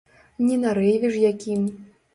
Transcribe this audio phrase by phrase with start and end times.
[0.47, 1.71] Не на рэйве ж якім.